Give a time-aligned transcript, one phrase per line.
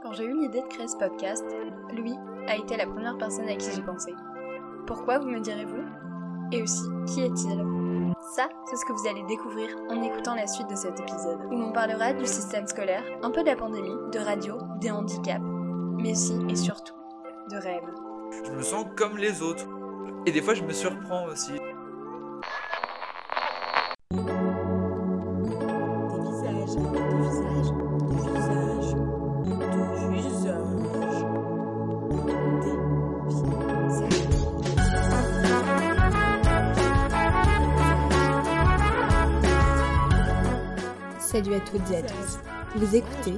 [0.00, 1.44] Quand j'ai eu l'idée de créer ce podcast,
[1.92, 2.14] lui
[2.46, 4.14] a été la première personne à qui j'ai pensé.
[4.86, 5.82] Pourquoi, vous me direz-vous?
[6.52, 7.66] Et aussi, qui est-il?
[8.36, 11.54] Ça, c'est ce que vous allez découvrir en écoutant la suite de cet épisode, où
[11.54, 15.42] on parlera du système scolaire, un peu de la pandémie, de radio, des handicaps,
[15.98, 16.94] mais aussi et surtout
[17.50, 17.90] de rêves.
[18.44, 19.66] Je me sens comme les autres.
[20.26, 21.57] Et des fois, je me surprends aussi.
[41.38, 42.38] Salut à toutes et à tous.
[42.74, 43.34] Vous écoutez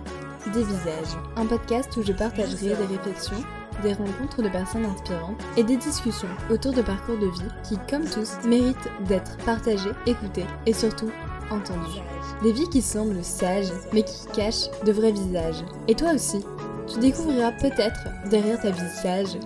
[0.54, 3.44] Des Visages, un podcast où je partagerai des réflexions,
[3.82, 8.06] des rencontres de personnes inspirantes et des discussions autour de parcours de vie qui, comme
[8.06, 11.10] tous, méritent d'être partagés, écoutés et surtout
[11.50, 12.00] entendus.
[12.42, 15.62] Des vies qui semblent sages, mais qui cachent de vrais visages.
[15.86, 16.42] Et toi aussi,
[16.90, 19.36] tu découvriras peut-être derrière ta vie sage,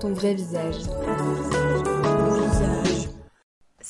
[0.00, 0.82] ton vrai visage.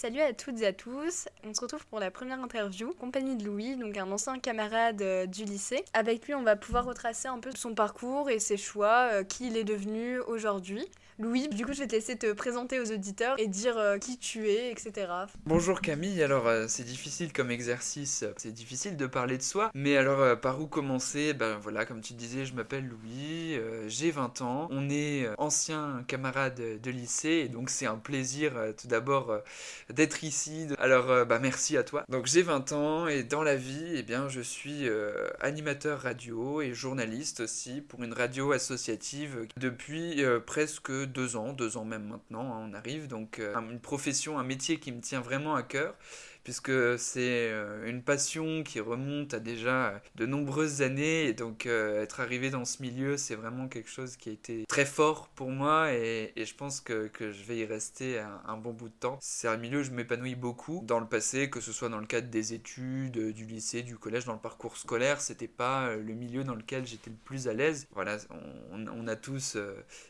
[0.02, 3.44] Salut à toutes et à tous, on se retrouve pour la première interview, compagnie de
[3.44, 5.84] Louis, donc un ancien camarade euh, du lycée.
[5.92, 9.46] Avec lui, on va pouvoir retracer un peu son parcours et ses choix, euh, qui
[9.46, 10.88] il est devenu aujourd'hui.
[11.18, 14.16] Louis, du coup, je vais te laisser te présenter aux auditeurs et dire euh, qui
[14.16, 15.08] tu es, etc.
[15.44, 19.98] Bonjour Camille, alors euh, c'est difficile comme exercice, c'est difficile de parler de soi, mais
[19.98, 21.34] alors euh, par où commencer?
[21.34, 25.34] Ben voilà, comme tu disais, je m'appelle Louis, euh, j'ai 20 ans, on est euh,
[25.36, 29.40] anciens camarades de lycée, et donc c'est un plaisir euh, tout d'abord euh,
[29.92, 30.66] d'être ici.
[30.78, 32.04] Alors euh, bah merci à toi.
[32.08, 36.62] Donc j'ai 20 ans et dans la vie, eh bien je suis euh, animateur radio
[36.62, 40.40] et journaliste aussi pour une radio associative depuis euh,
[41.06, 44.78] deux ans, deux ans même maintenant, hein, on arrive, donc euh, une profession, un métier
[44.78, 45.94] qui me tient vraiment à cœur
[46.44, 52.02] puisque c'est euh, une passion qui remonte à déjà de nombreuses années et donc euh,
[52.02, 55.50] être arrivé dans ce milieu c'est vraiment quelque chose qui a été très fort pour
[55.50, 58.94] moi et, et je pense que, que je vais y rester un, bon bout de
[58.94, 59.18] temps.
[59.20, 62.06] C'est un milieu où je m'épanouis beaucoup dans le passé, que ce soit dans le
[62.06, 66.14] cadre des études, du lycée, du collège, dans le parcours scolaire, c'était pas euh, le
[66.14, 67.86] milieu dans lequel j'étais le plus à l'aise.
[67.92, 68.18] Voilà,
[68.70, 69.56] on, a tous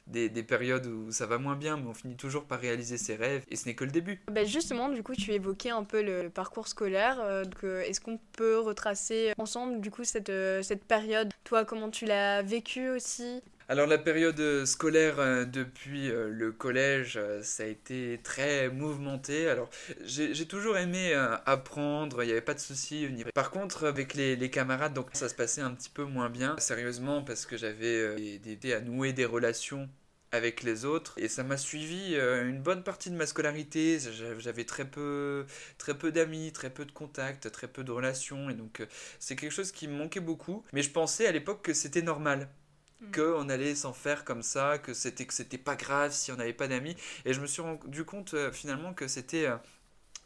[0.07, 3.17] des, des périodes où ça va moins bien, mais on finit toujours par réaliser ses
[3.17, 4.21] rêves et ce n'est que le début.
[4.31, 7.21] Bah justement, du coup, tu évoquais un peu le parcours scolaire.
[7.21, 7.45] euh,
[7.83, 11.33] Est-ce qu'on peut retracer ensemble, du coup, cette, euh, cette période?
[11.45, 13.43] Toi, comment tu l'as vécu aussi?
[13.69, 19.49] Alors la période scolaire euh, depuis le collège, ça a été très mouvementé.
[19.49, 19.71] Alors
[20.05, 21.15] j'ai toujours aimé
[21.47, 23.09] apprendre, il n'y avait pas de souci.
[23.35, 27.23] Par contre avec les, camarades, donc ça se passait un petit peu moins bien, sérieusement
[27.23, 29.89] parce que j'avais des- à nouer des relations
[30.33, 33.99] avec les autres et ça m'a suivi euh, une bonne partie de ma scolarité.
[34.01, 35.47] J'a- j'avais très peu
[35.79, 38.87] très peu d'amis très peu de contacts très peu de relations et donc euh,
[39.19, 40.65] c'est quelque chose qui me manquait beaucoup.
[40.73, 42.49] Mais je pensais à l'époque que c'était normal
[43.15, 46.53] qu'on allait s'en faire comme ça, que c'était que c'était pas grave si on n'avait
[46.55, 46.97] pas d'amis.
[47.27, 49.57] Et je me suis rendu compte euh, finalement que c'était euh,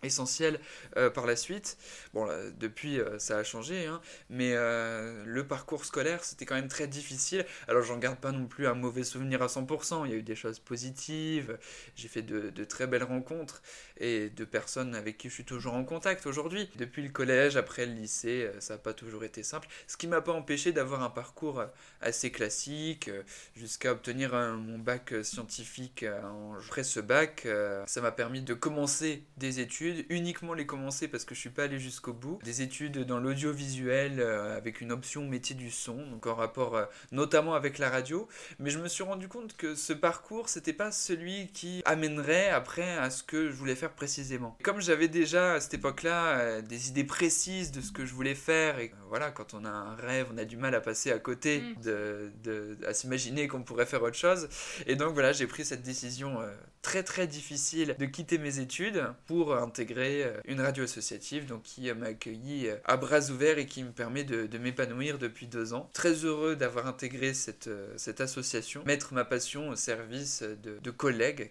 [0.03, 0.61] essentiel
[0.97, 1.77] euh, par la suite.
[2.15, 6.69] Bon, depuis, euh, ça a changé, hein, mais euh, le parcours scolaire, c'était quand même
[6.69, 7.45] très difficile.
[7.69, 10.05] Alors, j'en garde pas non plus un mauvais souvenir à 100%.
[10.05, 11.59] Il y a eu des choses positives,
[11.95, 13.63] j'ai fait de, très belles rencontres
[13.99, 16.69] et de personnes avec qui je suis toujours en contact aujourd'hui.
[16.77, 19.69] Depuis le collège, après le lycée, ça n'a pas toujours été simple.
[19.87, 21.65] Ce qui m'a pas empêché d'avoir un parcours
[22.01, 23.11] assez classique,
[23.55, 27.47] jusqu'à obtenir mon bac scientifique en- après ce bac.
[27.87, 31.65] ça m'a permis de commencer des études, uniquement les commencer parce que je suis pas
[31.65, 32.39] allé jusqu'au bout.
[32.45, 36.85] Des études dans l'audiovisuel euh, avec une option métier du son, donc en rapport euh,
[37.13, 38.29] notamment avec la radio.
[38.59, 42.97] Mais je me suis rendu compte que ce parcours, c'était pas celui qui amènerait après
[42.99, 44.57] à ce que je voulais faire précisément.
[44.63, 48.35] Comme j'avais déjà à cette époque-là euh, des idées précises de ce que je voulais
[48.35, 51.19] faire, et voilà, quand on a un rêve, on a du mal à passer à
[51.19, 51.81] côté, Mm.
[51.83, 54.49] de, de- à s'imaginer qu'on pourrait faire autre chose.
[54.87, 56.41] Et donc voilà, j'ai pris cette décision
[56.87, 61.91] très très difficile de quitter mes études pour intégrer euh, une radio associative donc qui
[61.91, 65.75] euh, m'a accueilli euh, à bras ouverts et qui me permet de, m'épanouir depuis deux
[65.75, 65.91] ans.
[65.93, 71.51] Très heureux d'avoir intégré cette, cette association, mettre ma passion au service de collègues.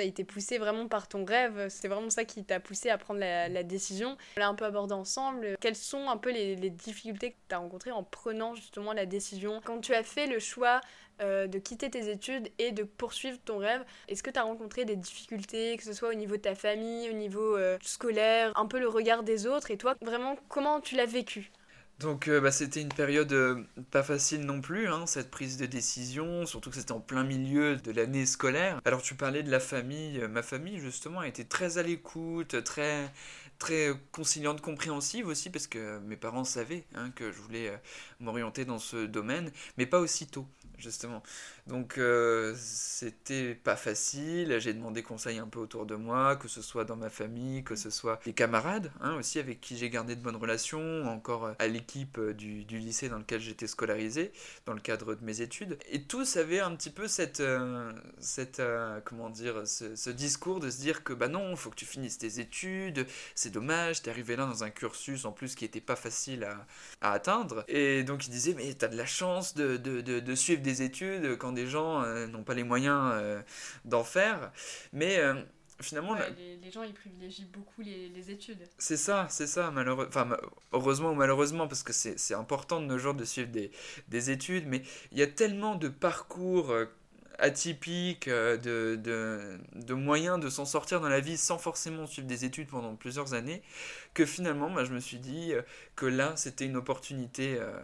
[0.00, 3.20] T'as été poussé vraiment par ton rêve, c'est vraiment ça qui t'a poussé à prendre
[3.20, 4.16] la, décision.
[4.38, 5.58] On l'a un peu abordé ensemble.
[5.60, 9.04] Quelles sont un peu les, les difficultés que tu as rencontrées en prenant justement la
[9.04, 9.60] décision?
[9.62, 10.80] Quand tu as fait le choix
[11.20, 14.86] euh, de quitter tes études et de poursuivre ton rêve, est-ce que tu as rencontré
[14.86, 18.64] des difficultés, que ce soit au niveau de ta famille, au niveau euh, scolaire, un
[18.64, 19.70] peu le regard des autres?
[19.70, 21.52] Et toi, vraiment, comment tu l'as vécu?
[22.00, 25.66] Donc euh, bah, c'était une période euh, pas facile non plus, hein, cette prise de
[25.66, 28.80] décision, surtout que c'était en plein milieu de l'année scolaire.
[28.86, 32.64] Alors tu parlais de la famille, euh, ma famille justement a été très à l'écoute,
[32.64, 33.12] très
[33.58, 37.78] très conciliante, compréhensive aussi, parce que mes parents savaient hein, que je voulais
[38.18, 40.46] m'orienter dans ce domaine, mais pas aussitôt,
[40.78, 41.22] justement.
[41.70, 46.62] Donc euh, c'était pas facile, j'ai demandé conseil un peu autour de moi, que ce
[46.62, 50.16] soit dans ma famille, que ce soit des camarades hein, aussi avec qui j'ai gardé
[50.16, 54.32] de bonnes relations, encore euh, à l'équipe euh, du, lycée dans lequel j'étais scolarisé,
[54.66, 55.78] dans le cadre de mes études.
[55.92, 57.42] Et tous avaient un petit peu cette,
[58.18, 58.60] cette
[59.04, 62.40] comment dire, ce, discours de se dire que bah non, faut que tu finisses tes
[62.40, 63.06] études,
[63.36, 66.66] c'est dommage, t'es arrivé là dans un cursus en plus qui était pas facile à,
[67.00, 67.64] à atteindre.
[67.68, 70.82] Et donc ils disaient mais t'as de la chance de, de, de, de suivre des
[70.82, 73.42] études quand des gens euh, n'ont pas les moyens euh,
[73.84, 74.52] d'en faire.
[74.92, 75.34] Mais euh,
[75.80, 76.12] finalement.
[76.12, 78.68] Ouais, les, les, gens ils privilégient beaucoup les, les études.
[78.78, 80.06] C'est ça, c'est ça, malheureux...
[80.08, 80.36] enfin,
[80.72, 83.70] heureusement ou malheureusement, parce que c'est important de nos jours de suivre des,
[84.08, 86.74] des études, mais il y a tellement de parcours
[87.40, 92.44] atypiques, de, de, de moyens de s'en sortir dans la vie sans forcément suivre des
[92.44, 93.62] études pendant plusieurs années,
[94.14, 95.52] que finalement, bah, je me suis dit
[95.96, 97.78] que là, c'était une opportunité euh,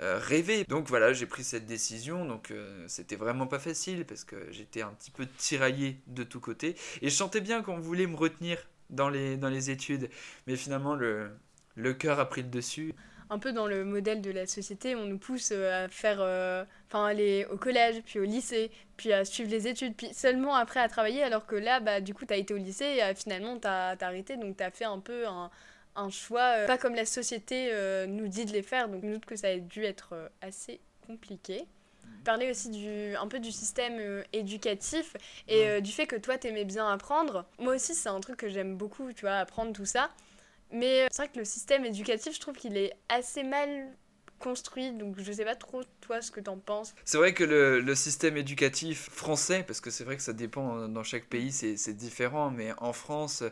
[0.00, 0.64] euh, rêvée.
[0.64, 2.24] Donc voilà, j'ai pris cette décision.
[2.24, 6.40] Donc euh, c'était vraiment pas facile parce que j'étais un petit peu tiraillé de tous
[6.40, 6.76] côtés.
[7.00, 8.58] Et je sentais bien qu'on voulait me retenir
[8.90, 10.10] dans les, dans les études.
[10.46, 11.30] Mais finalement, le,
[11.74, 12.94] le cœur a pris le dessus
[13.32, 16.20] un peu dans le modèle de la société, on nous pousse à faire,
[16.88, 20.80] enfin, aller au collège, puis au lycée, puis à suivre les études, puis seulement après
[20.80, 23.58] à travailler, alors que là, bah, du coup, tu as été au lycée et finalement,
[23.58, 25.50] tu as, as, arrêté, donc tu as fait un peu un,
[25.96, 29.14] un choix euh, pas comme la société euh, nous dit de les faire, donc nous
[29.14, 31.66] doute que ça a dû être euh, assez compliqué.
[32.24, 35.16] Parler aussi du, un peu du système euh, éducatif
[35.48, 37.44] et euh, du fait que toi t'aimais bien apprendre.
[37.58, 40.10] Moi aussi c'est un truc que j'aime beaucoup, tu vois, apprendre tout ça.
[40.72, 43.94] Mais c'est vrai que le système éducatif, je trouve qu'il est assez mal
[44.38, 46.94] construit, donc je sais pas trop toi ce que t'en penses.
[47.04, 50.88] C'est vrai que le, le, système éducatif français, parce que c'est vrai que ça dépend
[50.88, 53.44] dans chaque pays, c'est différent, mais en France,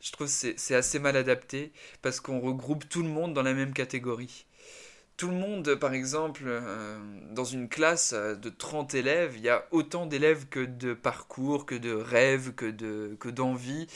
[0.00, 3.74] je trouve c'est assez mal adapté, parce qu'on regroupe tout le monde dans la même
[3.74, 4.46] catégorie
[5.20, 6.98] tout le monde, par exemple, euh,
[7.32, 11.74] dans une classe de 30 élèves, il y a autant d'élèves que de parcours, que
[11.74, 13.86] de rêves, que de que d'envie,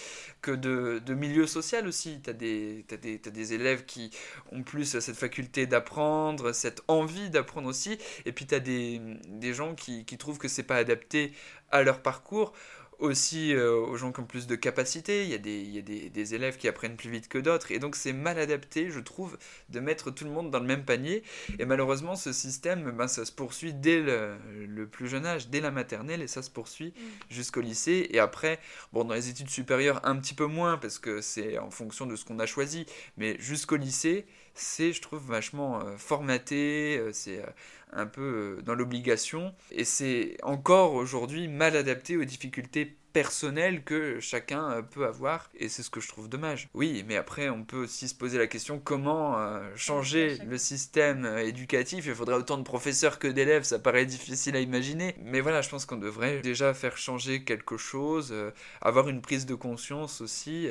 [0.43, 2.21] que de, de milieu social aussi.
[2.23, 4.11] Tu des, as des, élèves qui
[4.53, 7.97] ont plus cette faculté d'apprendre, cette envie d'apprendre aussi,
[8.27, 11.32] et puis tu des gens qui, qui trouvent que c'est pas adapté
[11.70, 12.53] à leur parcours
[12.99, 15.25] aussi euh, aux gens qui ont plus de capacité.
[15.25, 17.38] Il y a, des, il y a des, des élèves qui apprennent plus vite que
[17.38, 17.73] d'autres.
[17.73, 19.37] Et donc c'est mal adapté, je trouve,
[19.69, 21.23] de mettre tout le monde dans le même panier.
[21.58, 24.37] Et malheureusement, ce système, ben, ça se poursuit dès le,
[24.67, 27.35] le plus jeune âge, dès la maternelle, et ça se poursuit mmh.
[27.35, 28.08] jusqu'au lycée.
[28.11, 28.58] Et après,
[28.93, 32.17] bon, dans les études supérieures, un petit peu moins, parce que c'est en fonction de
[32.17, 32.87] ce qu'on a choisi.
[33.17, 37.46] Mais jusqu'au lycée, c'est, je trouve, vachement euh, formaté, euh, c'est euh,
[37.94, 44.82] un peu dans l'obligation, et c'est encore aujourd'hui mal adapté aux difficultés personnelles que chacun
[44.82, 46.69] peut avoir, et c'est ce que je trouve dommage.
[46.75, 49.38] Oui, mais après, on peut aussi se poser la question comment
[49.76, 52.06] changer le système éducatif?
[52.06, 55.14] Il faudrait autant de professeurs que d'élèves, ça paraît difficile à imaginer.
[55.23, 58.35] Mais voilà, je pense qu'on devrait déjà faire changer quelque chose,
[58.81, 60.69] avoir une prise de conscience aussi.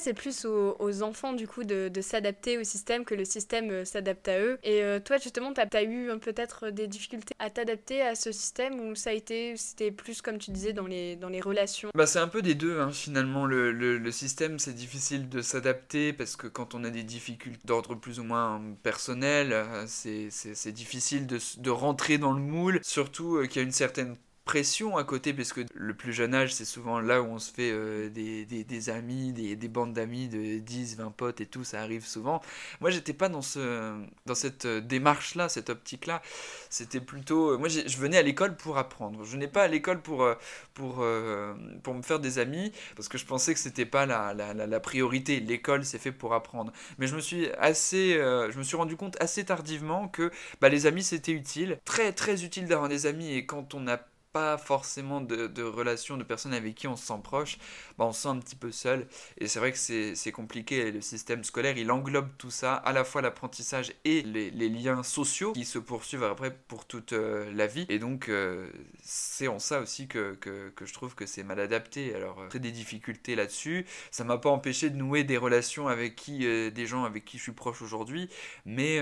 [0.00, 4.28] C'est plus aux, enfants du coup de, s'adapter au système que le système euh, s'adapte
[4.28, 4.58] à eux.
[4.62, 8.32] Et euh, toi justement, tu as, as, eu peut-être des difficultés à t'adapter à ce
[8.32, 11.90] système ou ça a été, c'était plus comme tu disais dans les, dans les relations?
[11.94, 13.44] Bah c'est un peu des deux hein, finalement.
[13.44, 17.94] Le, le, système c'est difficile de s'adapter parce que quand on a des difficultés d'ordre
[17.94, 22.80] plus ou moins personnel, euh, c'est difficile de, de rentrer dans le moule.
[22.82, 24.16] Surtout qu'il y a une certaine
[24.50, 27.52] pression à côté parce que le plus jeune âge c'est souvent là où on se
[27.52, 31.62] fait euh, des, des, amis des, des bandes d'amis de 10 20 potes et tout
[31.62, 32.42] ça arrive souvent.
[32.80, 33.94] Moi j'étais pas dans ce
[34.26, 36.20] dans cette démarche là cette optique là
[36.68, 39.22] c'était plutôt moi je venais à l'école pour apprendre.
[39.24, 40.28] Je n'ai pas à l'école pour
[40.74, 41.54] pour euh,
[41.84, 45.38] pour me faire des amis parce que je pensais que c'était pas la, la, priorité.
[45.38, 46.72] L'école c'est fait pour apprendre.
[46.98, 50.68] Mais je me suis assez euh, je me suis rendu compte assez tardivement que bah,
[50.68, 51.78] les amis c'était utile.
[51.84, 54.00] Très très utile d'avoir des amis et quand on a
[54.32, 57.58] pas forcément de, relations, de personnes avec qui on se sent proche,
[57.98, 59.06] bah on se sent un petit peu seul.
[59.38, 60.90] Et c'est vrai que c'est compliqué.
[60.92, 65.02] Le système scolaire, il englobe tout ça, à la fois l'apprentissage et les, les, liens
[65.02, 67.86] sociaux qui se poursuivent après pour toute euh, la vie.
[67.88, 68.70] Et donc, euh,
[69.02, 72.14] c'est en ça aussi que, que, que je trouve que c'est mal adapté.
[72.14, 73.86] Alors, euh, des difficultés là-dessus.
[74.10, 77.44] Ça m'a pas empêché de nouer des relations avec qui, des gens avec qui je
[77.44, 78.28] suis proche aujourd'hui.
[78.66, 79.00] Mais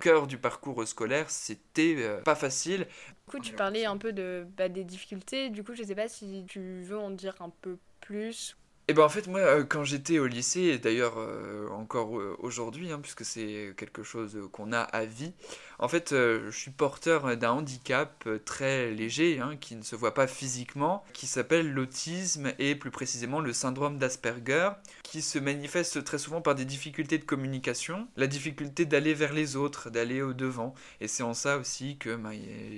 [0.00, 2.86] cœur du parcours scolaire, c'était pas facile.
[3.26, 5.50] Du coup, tu parlais un peu de, bah, des difficultés.
[5.50, 8.56] Du coup, je sais pas si tu veux en dire un peu plus.
[8.86, 12.36] Et ben en fait moi euh, quand j'étais au lycée et d'ailleurs euh, encore euh,
[12.40, 15.32] aujourd'hui hein, puisque c'est quelque chose qu'on a à vie
[15.78, 20.26] en fait je suis porteur d'un handicap très léger hein, qui ne se voit pas
[20.26, 24.70] physiquement qui s'appelle l'autisme et plus précisément le syndrome d'Asperger
[25.02, 29.56] qui se manifeste très souvent par des difficultés de communication la difficulté d'aller vers les
[29.56, 30.74] autres d'aller au devant.
[31.00, 32.30] Et c'est en ça aussi que bah,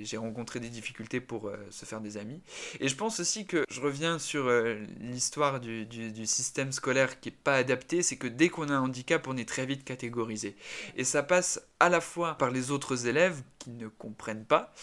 [0.03, 2.41] j'ai rencontré des difficultés pour se faire des amis.
[2.79, 4.51] Et je pense aussi que je reviens sur
[4.99, 5.87] l'histoire du,
[6.25, 9.47] système scolaire qui n'est pas adapté, c'est que dès qu'on a un handicap, on est
[9.47, 10.55] très vite catégorisé.
[10.95, 14.73] Et ça passe à la fois par les autres élèves qui ne comprennent pas,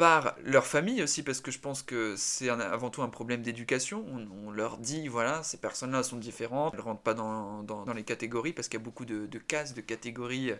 [0.00, 4.02] par leur famille aussi, parce que je pense que c'est avant tout un problème d'éducation.
[4.46, 8.02] On, leur dit, voilà, ces personnes-là sont différentes, elles ne rentrent pas dans, dans, les
[8.02, 10.52] catégories, parce qu'il y a beaucoup de, cases, de catégories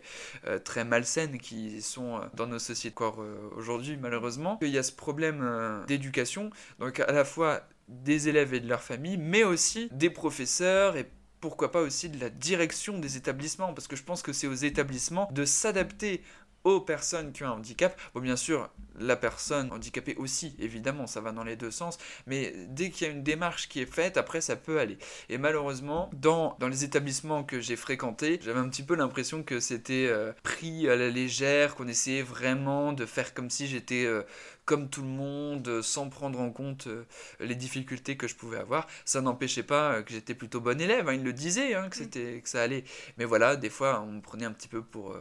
[0.47, 4.59] euh, très malsaines qui sont euh, dans nos sociétés encore euh, aujourd'hui, malheureusement.
[4.61, 5.43] Il y a ce problème
[5.89, 10.99] d'éducation, donc à la fois des élèves et de leur famille, mais aussi des professeurs
[10.99, 14.47] et pourquoi pas aussi de la direction des établissements, parce que je pense que c'est
[14.47, 16.23] aux établissements de s'adapter
[16.65, 17.99] aux personnes qui ont un handicap.
[18.15, 22.55] Bon, bien sûr, la personne handicapée aussi, évidemment, ça va dans les deux sens, mais
[22.69, 24.99] dès qu'il y a une démarche qui est faite, après, ça peut aller.
[25.29, 29.61] Et malheureusement, dans, dans les établissements que j'ai fréquentés, j'avais un petit peu l'impression que
[29.61, 34.23] c'était euh, pris à la légère, qu'on essayait vraiment de faire comme si j'étais euh,
[34.67, 37.05] comme tout le monde, sans prendre en compte euh,
[37.41, 38.87] les difficultés que je pouvais avoir.
[39.05, 42.03] Ça n'empêchait pas que j'étais plutôt bon élève, hein, il le disait, hein, que, mmh.
[42.03, 42.85] c'était, que ça allait.
[43.17, 45.17] Mais voilà, des fois, on me prenait un petit peu pour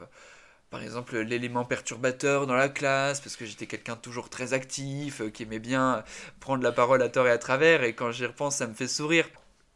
[0.69, 5.29] par exemple l'élément perturbateur dans la classe, parce que j'étais quelqu'un toujours très actif, euh,
[5.29, 6.03] qui aimait bien
[6.39, 8.88] prendre la parole à tort et à travers, et quand j'y repense, ça me fait
[8.88, 9.25] sourire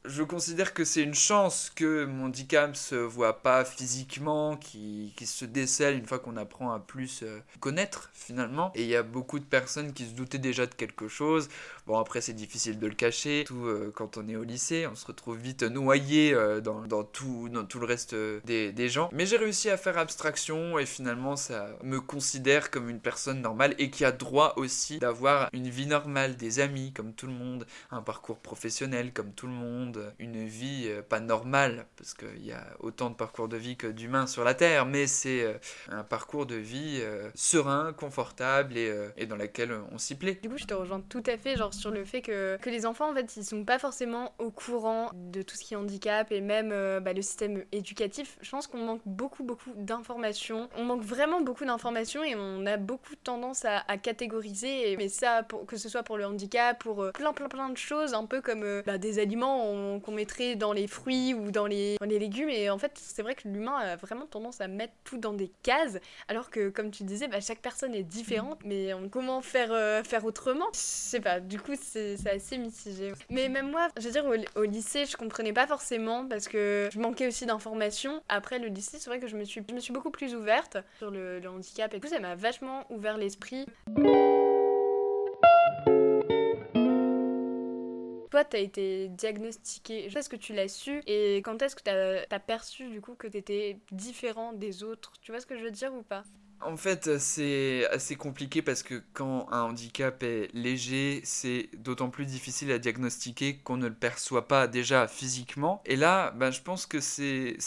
[0.05, 5.25] je considère que c'est une chance que mon handicap se voit pas physiquement, qui, qui
[5.25, 8.71] se décèle une fois qu'on apprend à plus euh, connaître finalement.
[8.75, 11.47] Et il y a beaucoup de personnes qui se doutaient déjà de quelque chose.
[11.85, 14.95] Bon après c'est difficile de le cacher, tout euh, quand on est au lycée, on
[14.95, 19.09] se retrouve vite noyé euh, dans, dans, tout, dans tout le reste des, des gens.
[19.11, 23.75] Mais j'ai réussi à faire abstraction et finalement ça me considère comme une personne normale
[23.79, 27.65] et qui a droit aussi d'avoir une vie normale, des amis comme tout le monde,
[27.91, 32.51] un parcours professionnel comme tout le monde une vie euh, pas normale, parce qu'il y
[32.51, 35.53] a autant de parcours de vie que d'humains sur la Terre, mais c'est euh,
[35.89, 40.39] un parcours de vie euh, serein, confortable et, et dans lequel on s'y plaît.
[40.41, 42.85] Du coup, je te rejoins tout à fait genre, sur le fait que, que les
[42.85, 46.31] enfants, en fait, ils sont pas forcément au courant de tout ce qui est handicap
[46.31, 48.37] et même bah, le système éducatif.
[48.41, 50.69] Je pense qu'on manque beaucoup, beaucoup d'informations.
[50.77, 54.95] On manque vraiment beaucoup d'informations et on a beaucoup tendance à, catégoriser.
[54.97, 58.13] Mais ça, pour, que ce soit pour le handicap, pour plein, plein, plein de choses,
[58.13, 61.97] un peu comme bah, des aliments, on qu'on mettrait dans les fruits ou dans les,
[62.05, 62.49] les légumes.
[62.49, 65.51] Et en fait, c'est vrai que l'humain a vraiment tendance à mettre tout dans des
[65.63, 68.59] cases, alors que, comme tu disais, bah, chaque personne est différente.
[68.65, 70.67] Mais comment faire, euh, faire autrement?
[70.73, 73.13] Je sais pas, du coup, c'est assez mitigé.
[73.29, 77.00] Mais même moi, je veux dire, au, lycée, je comprenais pas forcément parce que je
[77.00, 78.22] manquais aussi d'informations.
[78.29, 80.77] Après le lycée, c'est vrai que je me, suis, je me suis beaucoup plus ouverte
[80.98, 82.08] sur le, handicap et tout.
[82.08, 83.65] Ça m'a vachement ouvert l'esprit.
[88.32, 91.91] toi, tu as été diagnostiqué Est-ce que tu l'as su Et quand est-ce que tu
[91.91, 95.13] as, perçu du coup que tu étais différent des autres?
[95.22, 96.24] Tu vois ce que je veux dire ou pas?
[96.65, 102.25] En fait, c'est assez compliqué parce que quand un handicap est léger, c'est d'autant plus
[102.25, 105.82] difficile à diagnostiquer qu'on ne le perçoit pas déjà physiquement.
[105.86, 107.58] Et là, ben, je pense que c'est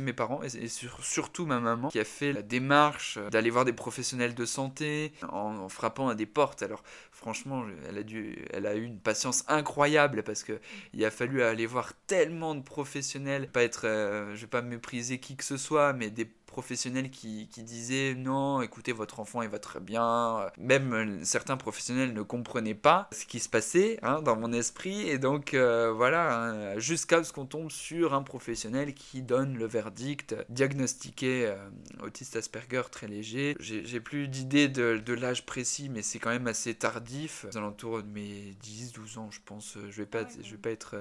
[0.00, 4.34] mes parents et, surtout ma maman qui a fait la démarche d'aller voir des professionnels
[4.34, 6.62] de santé en, frappant à des portes.
[6.62, 10.60] Alors franchement, elle a, dû, elle a eu une patience incroyable parce que
[10.94, 15.18] il a fallu aller voir tellement de professionnels, pas être, euh, je vais pas mépriser
[15.18, 19.48] qui que ce soit, mais des professionnels qui, qui, disaient non, écoutez, votre enfant il
[19.48, 20.46] va très bien.
[20.58, 25.08] Même euh, certains professionnels ne comprenaient pas ce qui se passait hein, dans mon esprit.
[25.08, 29.66] Et donc euh, voilà, hein, jusqu'à ce qu'on tombe sur un professionnel qui donne le
[29.66, 31.56] verdict diagnostiqué euh,
[32.04, 33.56] autiste Asperger très léger.
[33.58, 38.02] J'ai plus d'idée de, de l'âge précis, mais c'est quand même assez tardif, aux alentours
[38.02, 39.78] de mes 10-12 ans, je pense.
[39.88, 40.96] Je vais pas, je vais pas être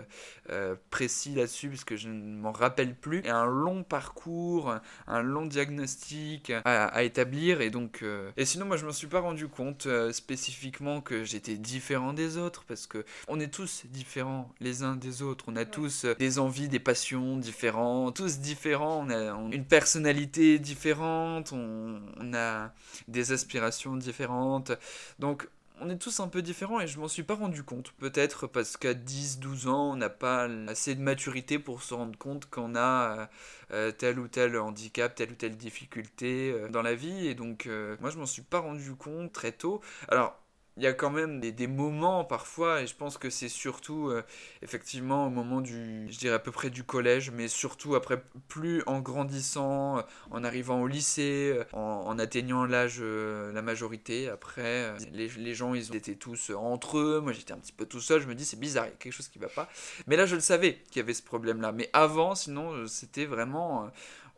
[0.89, 3.19] précis là-dessus parce que je ne m'en rappelle plus.
[3.25, 4.75] Et un long parcours,
[5.07, 9.19] un long diagnostic à, établir et donc euh, et sinon moi je me suis pas
[9.19, 14.53] rendu compte euh, spécifiquement que j'étais différent des autres parce que on est tous différents
[14.59, 15.45] les uns des autres.
[15.47, 19.05] On a tous euh, des envies des passions différentes tous différents.
[19.07, 22.73] On a une personnalité différente on, on a
[23.07, 24.71] des aspirations différentes.
[25.19, 25.47] Donc
[25.81, 27.91] on est tous un peu différents et je m'en suis pas rendu compte.
[27.93, 32.49] Peut-être parce qu'à 10-12 ans, on n'a pas assez de maturité pour se rendre compte
[32.49, 33.25] qu'on a euh,
[33.71, 37.27] euh, tel ou tel handicap, telle ou telle difficulté euh, dans la vie.
[37.27, 37.67] Et donc,
[37.99, 39.81] moi, je m'en suis pas rendu compte très tôt.
[40.07, 40.39] Alors,
[40.77, 44.09] il y a quand même des, des, moments parfois, et je pense que c'est surtout
[44.09, 44.23] euh,
[44.61, 48.81] effectivement au moment du, je dirais à peu près du collège, mais surtout après, plus
[48.85, 50.01] en grandissant, euh,
[50.31, 56.15] en arrivant au lycée, euh, en, atteignant l'âge, la majorité, après, les, gens ils étaient
[56.15, 58.85] tous entre eux, moi j'étais un petit peu tout seul, je me dis c'est bizarre,
[58.85, 59.69] il y a quelque chose qui va pas.
[60.07, 63.91] Mais là je le savais qu'il y avait ce problème-là, mais avant, sinon c'était vraiment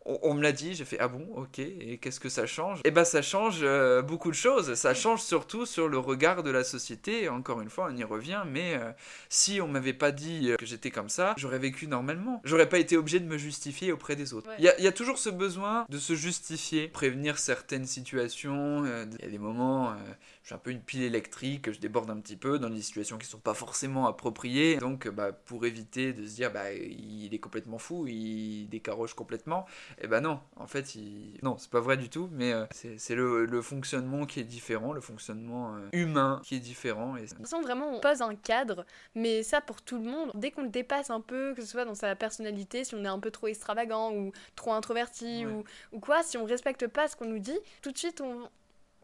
[0.05, 2.81] on, me l'a dit, j'ai fait ah bon, ok, et qu'est-ce que ça change?
[2.83, 6.51] Eh ben ça change euh, beaucoup de choses, ça change surtout sur le regard de
[6.51, 8.91] la société, encore une fois on y revient, mais euh,
[9.29, 12.79] si on m'avait pas dit euh, que j'étais comme ça, j'aurais vécu normalement, j'aurais pas
[12.79, 14.49] été obligé de me justifier auprès des autres.
[14.59, 19.25] Il y, y, a toujours ce besoin de se justifier, prévenir certaines situations, il y
[19.25, 19.95] a des moments,
[20.43, 23.17] je suis un peu une pile électrique, je déborde un petit peu dans des situations
[23.17, 24.75] qui sont pas forcément appropriées.
[24.77, 29.65] Donc, bah, pour éviter de se dire, bah, il est complètement fou, il décaroche complètement,
[30.01, 31.39] eh ben non, en fait, il...
[31.43, 34.93] non, c'est pas vrai du tout, mais euh, c'est le, le, fonctionnement qui est différent,
[34.93, 37.15] le fonctionnement euh, humain qui est différent.
[37.15, 37.23] Et...
[37.23, 38.85] De toute façon, vraiment, on pose un cadre,
[39.15, 41.85] mais ça pour tout le monde, dès qu'on le dépasse un peu, que ce soit
[41.85, 45.99] dans sa personnalité, si on est un peu trop extravagant ou trop introverti ou, ou
[45.99, 48.49] quoi, si on respecte pas ce qu'on nous dit, tout de suite on,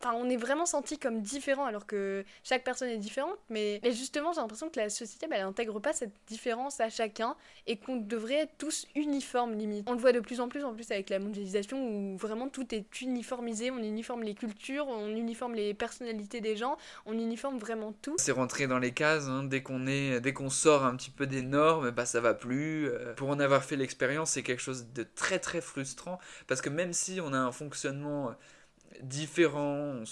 [0.02, 4.32] Enfin, on est vraiment senti comme différent alors que chaque personne est différente, mais, justement,
[4.32, 7.36] j'ai l'impression que la société, bah, elle n'intègre pas cette différence à chacun
[7.68, 9.86] et qu'on devrait être tous uniformes limite.
[9.90, 12.74] On le voit de plus en plus en plus avec la mondialisation où vraiment tout
[12.74, 17.94] est uniformisé, on uniforme les cultures, on uniforme les personnalités des gens, on uniforme vraiment
[18.02, 18.16] tout.
[18.18, 19.44] C'est rentrer dans les cases, hein.
[19.44, 22.88] dès qu'on est, dès qu'on sort un petit peu des normes, bah ça va plus.
[22.88, 23.14] Euh.
[23.16, 26.94] Pour en avoir fait l'expérience, c'est quelque chose de très très frustrant parce que même
[26.94, 28.36] si on a un fonctionnement
[29.02, 30.04] différent,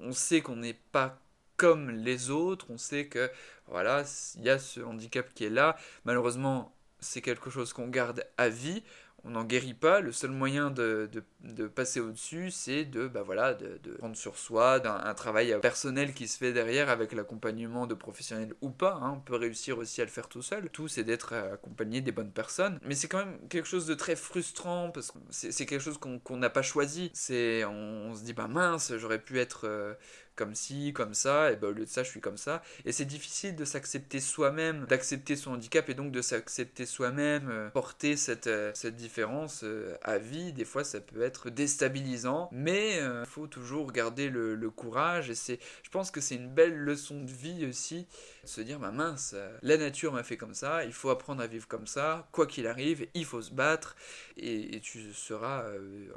[0.00, 1.18] on, sait qu'on n'est pas
[1.56, 3.30] comme les autres, on sait que
[3.66, 4.04] voilà,
[4.36, 5.76] il y a ce handicap qui est là.
[6.04, 8.82] Malheureusement, c'est quelque chose qu'on garde à vie
[9.24, 10.00] on n'en guérit pas.
[10.00, 11.10] Le seul moyen de,
[11.42, 16.14] de, passer au-dessus, c'est de, bah voilà, de, de, prendre sur soi, d'un travail personnel
[16.14, 18.94] qui se fait derrière avec l'accompagnement de professionnels ou pas.
[19.02, 19.14] Hein.
[19.16, 20.70] On peut réussir aussi à le faire tout seul.
[20.70, 22.78] Tout, c'est d'être accompagné des bonnes personnes.
[22.84, 26.36] Mais c'est quand même quelque chose de très frustrant parce que c'est quelque chose qu'on
[26.36, 27.10] n'a pas choisi.
[27.14, 29.66] C'est, on, se dit, bah mince, j'aurais pu être.
[29.66, 29.94] Euh,
[30.40, 32.62] comme ci, comme ça, et ben au lieu de ça, je suis comme ça.
[32.86, 37.68] Et c'est difficile de s'accepter soi-même, d'accepter son handicap et donc de s'accepter soi-même, euh,
[37.68, 40.54] porter cette, euh, cette différence euh, à vie.
[40.54, 45.28] Des fois, ça peut être déstabilisant, mais il faut toujours garder le, courage.
[45.28, 48.06] Et c'est, je pense que c'est une belle leçon de vie aussi
[48.44, 51.68] se dire bah mince, la nature m'a fait comme ça, il faut apprendre à vivre
[51.68, 53.96] comme ça, quoi qu'il arrive, il faut se battre
[54.38, 55.64] et, tu seras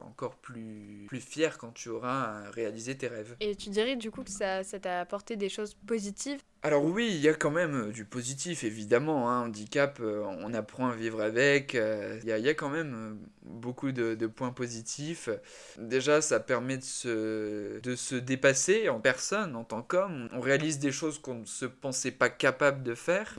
[0.02, 3.36] encore plus, plus fier quand tu auras réalisé tes rêves.
[3.42, 7.20] Et tu dirais du coup que ça t'a apporté des choses positives alors oui, il
[7.20, 9.30] y a quand même euh, du positif, évidemment.
[9.30, 9.48] Hein.
[9.48, 11.76] Handicap, euh, on apprend à vivre avec.
[11.76, 15.28] Euh, il y, a, quand même beaucoup de, points positifs.
[15.78, 20.30] Déjà, ça permet de se, de se dépasser en personne, en tant qu'homme.
[20.32, 23.36] On réalise des choses qu'on ne se pensait pas capable de faire.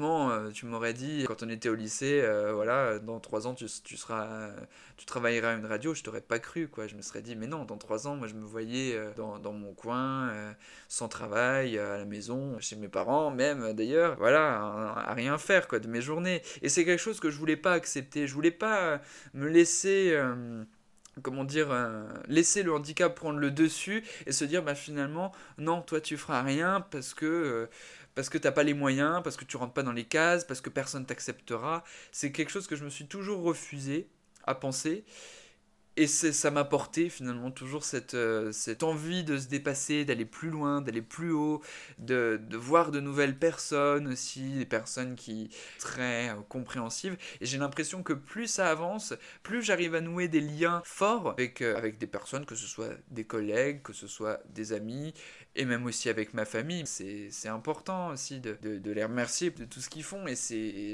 [0.53, 4.51] tu m'aurais dit, quand on était au lycée, voilà, dans trois ans, tu, seras
[4.99, 6.87] tu travailleras à une radio, je t'aurais pas cru, quoi.
[6.87, 9.53] Je me serais dit, mais non, dans trois ans, moi, je me voyais dans, dans
[9.53, 10.31] mon coin,
[10.89, 15.79] sans travail, à la maison, chez mes parents, même d'ailleurs, voilà, à, rien faire, quoi,
[15.79, 16.42] de mes journées.
[16.62, 18.27] Et c'est quelque chose que je voulais pas accepter.
[18.27, 19.00] Je voulais pas
[19.35, 20.11] me laisser.
[20.12, 20.64] Euh,
[21.22, 21.68] comment dire,
[22.27, 26.42] laisser le handicap prendre le dessus et se dire bah finalement non toi tu feras
[26.42, 27.68] rien parce que
[28.14, 30.61] parce que t'as pas les moyens, parce que tu rentres pas dans les cases, parce
[30.61, 31.85] que personne t'acceptera.
[32.12, 34.09] C'est quelque chose que je me suis toujours refusé
[34.44, 35.05] à penser.
[35.97, 40.51] Et ça m'a porté finalement toujours cette, euh, cette envie de se dépasser, d'aller plus
[40.51, 41.63] loin, d'aller plus haut,
[42.01, 47.17] de, de, voir de nouvelles personnes aussi, des personnes qui très euh, compréhensives.
[47.41, 51.63] Et j'ai l'impression que plus ça avance, plus j'arrive à nouer des liens forts avec,
[51.63, 55.15] euh, avec des personnes, que ce soit des collègues, que ce soit des amis,
[55.55, 56.85] et même aussi avec ma famille.
[56.87, 60.27] C'est important aussi de, de, de, les remercier de tout ce qu'ils font.
[60.27, 60.35] Et,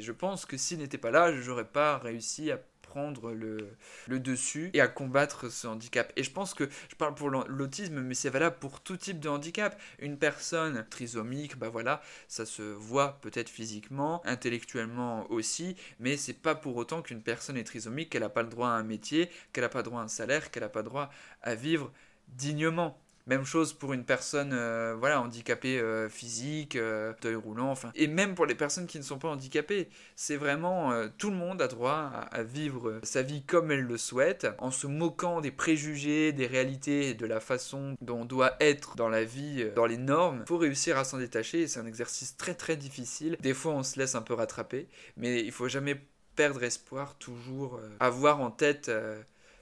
[0.03, 3.77] je pense que s'ils n'étaient pas là, je n'aurais pas réussi à prendre le,
[4.09, 6.13] le dessus et à combattre ce handicap.
[6.17, 9.29] Et je pense que je parle pour l'autisme, mais c'est valable pour tout type de
[9.29, 9.81] handicap.
[10.01, 16.57] Une personne trisomique, bah voilà, ça se voit peut-être physiquement, intellectuellement aussi, mais c'est pas
[16.57, 19.63] pour autant qu'une personne est trisomique qu'elle n'a pas le droit à un métier, qu'elle
[19.63, 21.11] n'a pas droit à un salaire, qu'elle n'a pas droit
[21.43, 21.93] à vivre
[22.27, 22.99] dignement.
[23.27, 27.93] Même chose pour une personne euh, voilà, handicapée euh, physique, euh, roulant, enfin.
[27.95, 29.89] Et même pour les personnes qui ne sont pas handicapées.
[30.17, 33.99] C'est vraiment euh, tout le monde a droit à, vivre sa vie comme elle le
[33.99, 38.97] souhaite, en se moquant des préjugés, des réalités, de la façon dont on doit être
[38.97, 40.41] dans la vie, dans les normes.
[40.47, 43.37] Il faut réussir à s'en détacher c'est un exercice très très difficile.
[43.41, 46.01] Des fois on se laisse un peu rattraper, mais il faut jamais
[46.37, 48.91] perdre espoir, toujours avoir en tête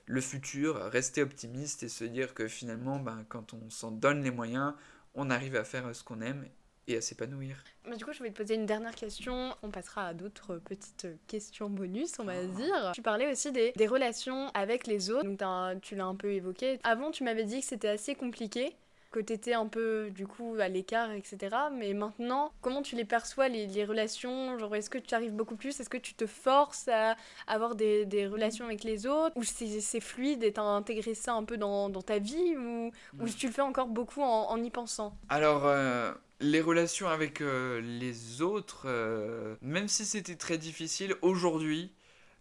[0.09, 4.31] le futur, rester optimiste et se dire que finalement, ben, quand on s'en donne les
[4.31, 4.73] moyens,
[5.15, 6.47] on arrive à faire ce qu'on aime
[6.87, 7.63] et à s'épanouir.
[7.97, 9.55] Du coup, je vais te poser une dernière question.
[9.63, 12.93] On passera à d'autres petites questions bonus, on va dire.
[12.95, 15.29] Tu parlais aussi des, des relations avec les autres.
[15.29, 16.79] Donc, tu l'as un peu évoqué.
[16.85, 18.75] Avant, tu m'avais dit que c'était assez compliqué,
[19.11, 21.71] que t'étais un peu, du coup, à l'écart, etc.
[21.71, 24.59] Mais maintenant, comment tu les perçois, les, les relations?
[24.59, 25.79] Genre, est-ce que tu arrives beaucoup plus?
[25.81, 27.17] Est-ce que tu te forces à
[27.47, 29.37] avoir des, des relations avec les autres?
[29.37, 32.57] Ou c'est c'est fluide et t'as intégré ça un peu dans, dans ta vie?
[32.57, 32.91] Ou,
[33.21, 35.17] ou tu le fais encore beaucoup en, en y pensant?
[35.29, 41.93] Alors, euh, les relations avec euh, les autres, euh, même si c'était très difficile, aujourd'hui,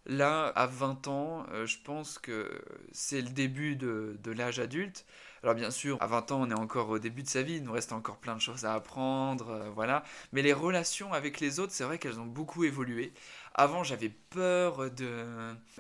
[0.06, 2.50] là, à 20 ans, je pense que
[2.92, 5.06] c'est le début de, de l'âge adulte.
[5.48, 7.64] Alors bien sûr, à 20 ans, on est encore au début de sa vie, il
[7.64, 10.04] nous reste encore plein de choses à apprendre, euh, voilà.
[10.34, 13.14] Mais les relations avec les autres, c'est vrai qu'elles ont beaucoup évolué.
[13.60, 15.26] Avant, j'avais peur de...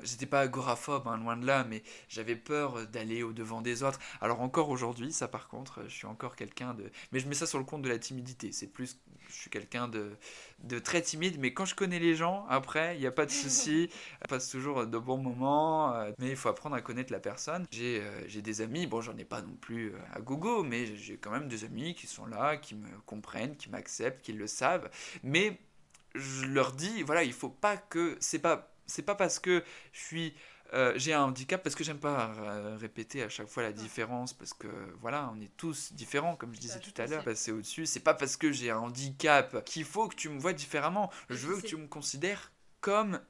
[0.02, 4.00] J'étais pas agoraphobe, hein, loin de là, mais j'avais peur d'aller au devant des autres.
[4.20, 6.90] Alors encore aujourd'hui, ça par contre, je suis encore quelqu'un de...
[7.12, 8.52] Mais je mets ça sur le compte de la timidité.
[8.52, 9.00] C'est plus...
[9.30, 10.16] Je suis quelqu'un de,
[10.63, 13.32] de très timide, mais quand je connais les gens, après, il n'y a pas de
[13.44, 13.90] souci.
[14.28, 17.68] Passe toujours de bons moments, euh, mais il faut apprendre à connaître la personne.
[17.72, 21.18] J'ai euh, des amis, bon, j'en ai pas non plus euh, à gogo, mais j'ai
[21.18, 24.90] quand même des amis qui sont là, qui me comprennent, qui m'acceptent, qui le savent.
[25.22, 25.60] Mais
[26.18, 28.18] je leur dis, voilà, il faut pas que...
[28.20, 30.34] C'est pas, c'est pas parce que je suis
[30.74, 34.34] euh, j'ai un handicap parce que j'aime pas euh, répéter à chaque fois la différence
[34.34, 34.68] parce que
[35.00, 38.02] voilà on est tous différents comme je disais tout tout à l'heure passer au-dessus c'est
[38.02, 41.62] pas parce que j'ai un handicap qu'il faut que tu me vois différemment je veux
[41.62, 42.52] que tu me considères
[42.82, 43.22] comme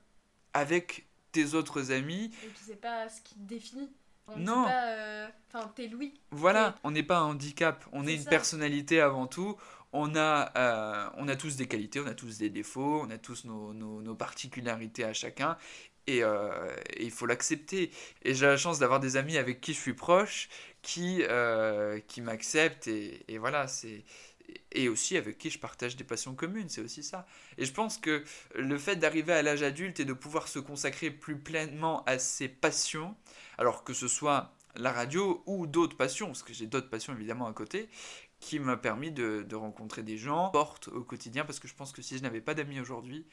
[0.53, 3.91] avec tes autres amis Et puis c'est pas ce qui te définit.
[4.27, 4.63] On Non.
[4.65, 6.19] pas, euh, Enfin, t'es Louis.
[6.31, 9.55] Voilà, on n'est pas un handicap, on est une personnalité avant tout.
[9.93, 13.17] On a, euh, on a tous des qualités, on a tous des défauts, on a
[13.17, 15.57] tous nos, particularités à chacun.
[16.07, 17.91] Et, euh, et il faut l'accepter.
[18.23, 20.49] Et j'ai la chance d'avoir des amis avec qui je suis proche,
[20.81, 22.87] qui, euh, qui m'acceptent.
[22.87, 24.03] Et, et voilà, c'est.
[24.71, 27.27] Et aussi avec qui je partage des passions communes, c'est aussi ça.
[27.57, 28.23] Et je pense que
[28.55, 32.47] le fait d'arriver à l'âge adulte et de pouvoir se consacrer plus pleinement à ses
[32.47, 33.15] passions,
[33.57, 37.47] alors que ce soit la radio ou d'autres passions, parce que j'ai d'autres passions évidemment
[37.47, 37.89] à côté,
[38.47, 42.01] qui m'a permis de, rencontrer des gens, porte au quotidien, parce que je pense que
[42.01, 43.25] si je n'avais pas d'amis aujourd'hui,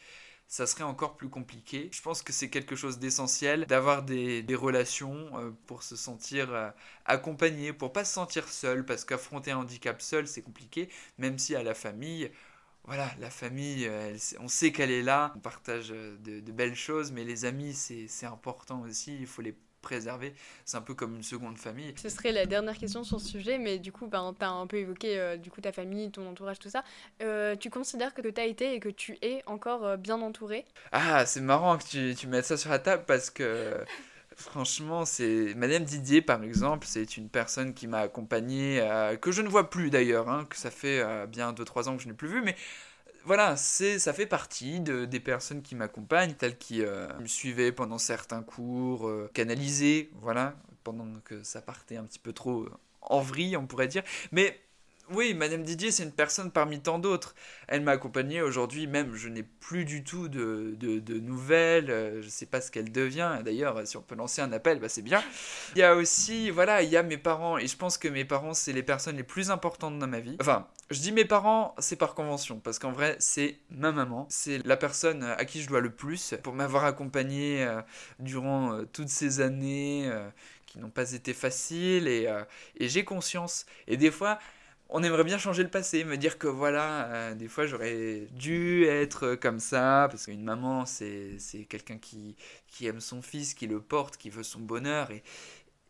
[0.49, 1.89] ça serait encore plus compliqué.
[1.93, 6.69] Je pense que c'est quelque chose d'essentiel d'avoir des, relations euh, pour se sentir euh,
[7.05, 11.55] accompagné, pour pas se sentir seul, parce qu'affronter un handicap seul, c'est compliqué, même si
[11.55, 12.33] à la famille,
[12.83, 17.13] voilà, la famille, euh, on sait qu'elle est là, on partage de, de belles choses,
[17.13, 20.35] mais les amis, c'est important aussi, il faut les préserver.
[20.65, 21.95] C'est un peu comme une seconde famille.
[21.97, 24.67] Ce serait la dernière question sur ce sujet, mais du coup, ben, tu as un
[24.67, 26.83] peu évoqué euh, du coup, ta famille, ton entourage, tout ça.
[27.23, 30.65] Euh, tu considères que tu as été et que tu es encore euh, bien entouré?
[30.91, 33.85] Ah, c'est marrant que tu, tu mettes ça sur la table parce que
[34.37, 39.43] franchement, c'est Madame Didier par exemple, c'est une personne qui m'a accompagné, euh, que je
[39.43, 42.15] ne vois plus d'ailleurs, hein, que ça fait euh, bien 2-3 ans que je n'ai
[42.15, 42.57] plus vu, mais
[43.25, 47.73] voilà, c'est ça fait partie de, des personnes qui m'accompagnent, telles qui euh, me suivaient
[47.73, 52.67] pendant certains cours, euh, canalisés, voilà, pendant que ça partait un petit peu trop
[53.03, 54.61] en vrille, on pourrait dire, mais
[55.13, 57.35] oui, Madame Didier, c'est une personne parmi tant d'autres.
[57.69, 62.21] Elle m'a accompagné aujourd'hui, même je n'ai plus du tout de, de, de nouvelles, euh,
[62.21, 63.41] je ne sais pas ce qu'elle devient.
[63.45, 65.23] D'ailleurs, si on peut lancer un appel, bah, c'est bien.
[65.75, 68.25] Il y a aussi, voilà, il y a mes parents, et je pense que mes
[68.25, 70.37] parents, c'est les personnes les plus importantes dans ma vie.
[70.41, 74.27] Enfin, je dis mes parents, c'est par convention, parce qu'en vrai, c'est ma maman.
[74.31, 77.81] C'est la personne à qui je dois le plus pour m'avoir accompagné euh,
[78.19, 80.29] durant euh, toutes ces années euh,
[80.67, 82.43] qui n'ont pas été faciles, et, euh,
[82.79, 83.67] et j'ai conscience.
[83.87, 84.39] Et des fois,
[84.89, 88.85] on aimerait bien changer le passé, me dire que voilà, euh, des fois j'aurais dû
[88.85, 92.37] être comme ça, parce qu'une maman, c'est c'est quelqu'un qui,
[92.69, 95.23] qui aime son fils, qui le porte, qui veut son bonheur, et,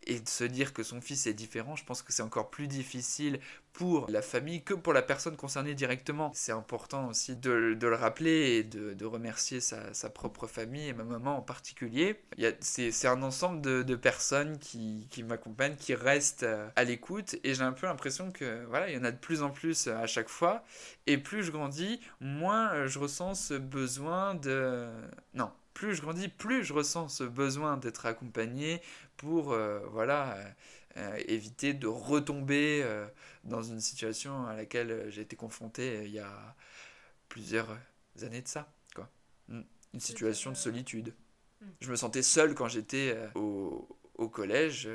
[0.06, 2.68] et de se dire que son fils est différent, je pense que c'est encore plus
[2.68, 3.40] difficile
[3.74, 6.30] pour la famille que pour la personne concernée directement.
[6.32, 11.36] C'est important aussi de, le rappeler et de, remercier sa, propre famille et ma maman
[11.36, 12.20] en particulier.
[12.60, 17.54] C'est un ensemble de, de personnes qui, qui m'accompagnent, qui restent euh, à l'écoute et
[17.54, 19.96] j'ai un peu l'impression que voilà, il y en a de plus en plus euh,
[19.96, 20.64] à chaque fois
[21.06, 24.88] et plus je grandis, moins euh, je ressens ce besoin de...
[25.34, 28.80] Non, plus je grandis, plus je ressens ce besoin d'être accompagné
[29.16, 30.50] pour euh, voilà euh,
[30.96, 33.06] euh, éviter de retomber euh,
[33.42, 36.56] dans une situation à laquelle j'ai été confronté il y a
[37.28, 37.76] plusieurs
[38.22, 39.10] années de ça quoi.
[39.48, 39.62] Mm.
[39.94, 41.12] Une situation de solitude.
[41.60, 41.66] Mm.
[41.80, 44.88] Je me sentais seul quand j'étais au, au collège,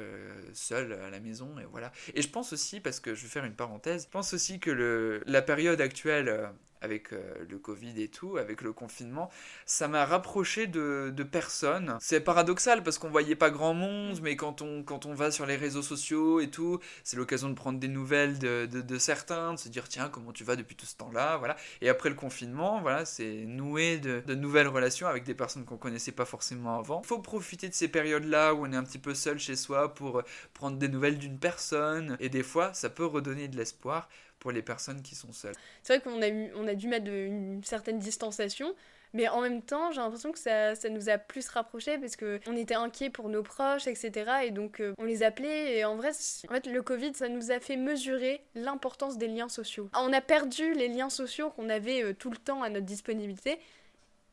[0.53, 1.91] seul à la maison, et voilà.
[2.13, 4.71] Et je pense aussi, parce que je vais faire une parenthèse, je pense aussi que
[4.71, 9.29] le, la période actuelle, avec euh, le Covid et tout, avec le confinement,
[9.65, 11.97] ça m'a rapproché de, de personnes.
[11.99, 15.45] C'est paradoxal parce qu'on voyait pas grand monde, mais quand on, quand on va sur
[15.45, 19.53] les réseaux sociaux et tout, c'est l'occasion de prendre des nouvelles de, de, de certains,
[19.53, 21.55] de se dire tiens, comment tu vas depuis tout ce temps-là, voilà.
[21.81, 25.77] Et après le confinement, voilà, c'est nouer de, de nouvelles relations avec des personnes qu'on
[25.77, 27.01] connaissait pas forcément avant.
[27.03, 29.93] Il faut profiter de ces périodes-là où on est un petit peu seul chez soi
[29.93, 34.51] pour prendre des nouvelles d'une personne, et des fois, ça peut redonner de l'espoir pour
[34.51, 35.55] les personnes qui sont seules.
[35.83, 38.73] C'est vrai qu'on a, eu- on a dû mettre de- une certaine distanciation,
[39.13, 42.55] mais en même temps, j'ai l'impression que ça, ça nous a plus rapprochés parce qu'on
[42.55, 44.31] était inquiets pour nos proches, etc.
[44.45, 45.77] Et donc, euh, on les appelait.
[45.77, 49.27] Et en vrai, c- en fait, le Covid, ça nous a fait mesurer l'importance des
[49.27, 49.89] liens sociaux.
[49.95, 53.59] On a perdu les liens sociaux qu'on avait euh, tout le temps à notre disponibilité.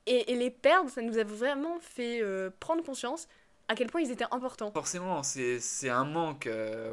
[0.06, 3.26] Et, et les perdre, ça nous a vraiment fait euh, prendre conscience
[3.68, 4.70] à quel point ils étaient importants.
[4.70, 6.48] Forcément, c'est un manque,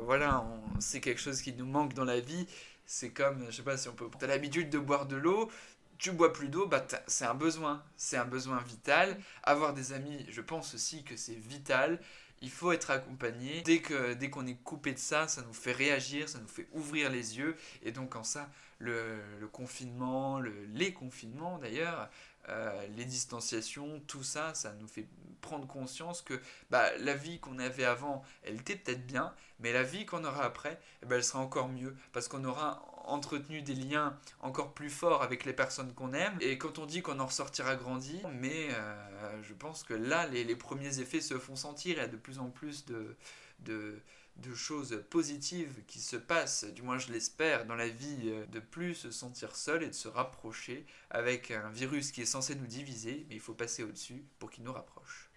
[0.05, 0.43] voilà,
[0.75, 2.47] on- c'est quelque chose qui nous manque dans la vie.
[2.85, 4.09] C'est comme, je sais pas si on peut.
[4.19, 5.49] T'as l'habitude de boire de l'eau,
[5.97, 9.17] tu bois plus d'eau, bah c'est un besoin, c'est un besoin vital.
[9.43, 11.99] Avoir des amis, je pense aussi que c'est vital.
[12.41, 13.61] Il faut être accompagné.
[13.61, 16.67] Dès que dès qu'on est coupé de ça, ça nous fait réagir, ça nous fait
[16.73, 17.55] ouvrir les yeux.
[17.83, 22.09] Et donc en ça, le, le confinement, le, les confinements d'ailleurs,
[22.49, 25.07] euh, les distanciations, tout ça, ça nous fait
[25.41, 29.83] prendre conscience que bah, la vie qu'on avait avant, elle était peut-être bien, mais la
[29.83, 33.75] vie qu'on aura après, eh ben, elle sera encore mieux, parce qu'on aura entretenu des
[33.75, 37.25] liens encore plus forts avec les personnes qu'on aime, et quand on dit qu'on en
[37.27, 41.97] ressortira grandi, mais euh, je pense que là, les, les premiers effets se font sentir,
[41.97, 43.15] il y a de plus en plus de...
[43.59, 44.01] de
[44.37, 48.59] de choses positives qui se passent, du moins je l'espère, dans la vie, euh, de
[48.59, 52.67] plus se sentir seul et de se rapprocher avec un virus qui est censé nous
[52.67, 55.29] diviser, mais il faut passer au-dessus pour qu'il nous rapproche.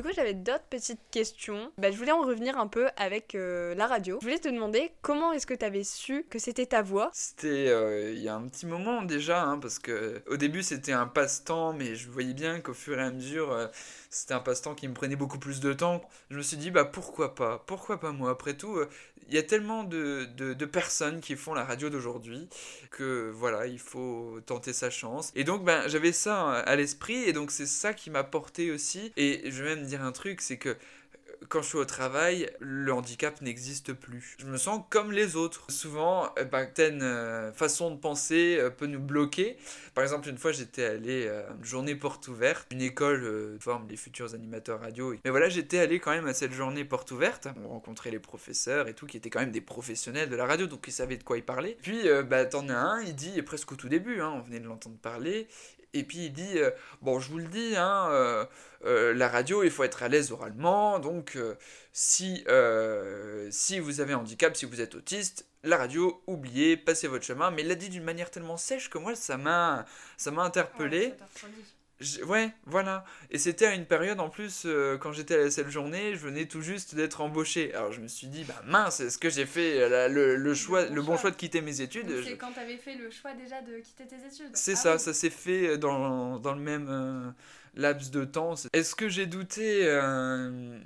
[0.00, 1.70] Du coup, j'avais d'autres petites questions.
[1.76, 4.16] Bah, je voulais en revenir un peu avec euh, la radio.
[4.22, 7.10] Je voulais te demander comment est-ce que tu avais su que c'était ta voix?
[7.12, 10.92] C'était euh, il y a un petit moment déjà, hein, parce que au début c'était
[10.92, 13.66] un passe-temps, mais je voyais bien qu'au fur et à mesure euh,
[14.08, 16.00] c'était un passe-temps qui me prenait beaucoup plus de temps.
[16.30, 18.30] Je me suis dit bah pourquoi pas, pourquoi pas moi?
[18.30, 18.80] Après tout,
[19.28, 22.48] il y a tellement de, de, personnes qui font la radio d'aujourd'hui
[22.90, 25.30] que voilà, il faut tenter sa chance.
[25.34, 29.12] Et donc ben j'avais ça à l'esprit et donc c'est ça qui m'a porté aussi.
[29.16, 30.76] Et je vais même dire un truc, c'est que
[31.48, 34.36] quand je suis au travail, le handicap n'existe plus.
[34.38, 35.70] Je me sens comme les autres.
[35.70, 39.56] Souvent, euh, bah, certaines euh, façons de penser euh, peut nous bloquer.
[39.94, 43.86] Par exemple, une fois, j'étais allé à une journée porte ouverte, une école euh, forme
[43.88, 45.14] les futurs animateurs radio.
[45.24, 47.48] Mais voilà, j'étais allé quand même à cette journée porte ouverte.
[47.64, 50.66] On rencontrait les professeurs et tout, qui étaient quand même des professionnels de la radio,
[50.66, 51.76] donc ils savaient de quoi ils parlaient.
[51.82, 54.60] Puis, euh, bah, t'en as un, il dit, presque au tout début, hein, on venait
[54.60, 55.48] de l'entendre parler,
[55.92, 56.70] et puis il dit, euh,
[57.02, 58.44] bon, je vous le dis, hein, euh,
[58.84, 61.36] euh, la radio, il faut être à l'aise oralement, donc
[61.92, 62.44] si,
[63.50, 67.50] si vous avez un handicap, si vous êtes autiste, la radio, oubliez, passez votre chemin.
[67.50, 69.84] Mais il l'a dit d'une manière tellement sèche que moi, ça m'a,
[70.16, 71.14] ça m'a interpellé.
[72.26, 73.04] Ouais, voilà.
[73.30, 76.46] Et c'était à une période en plus, euh, quand j'étais à cette journée, je venais
[76.46, 77.74] tout juste d'être embauché.
[77.74, 80.54] Alors je me suis dit, bah mince, est-ce que j'ai fait euh, la- le, le
[80.54, 81.18] choix, bon le bon choix.
[81.18, 84.06] choix de quitter mes études Je- quand tu avais fait le choix déjà de quitter
[84.06, 84.46] tes études.
[84.52, 87.30] Ah c'est ça, ça s'est fait dans, dans le même euh,
[87.74, 88.54] laps de temps.
[88.72, 90.78] Est-ce que j'ai douté euh,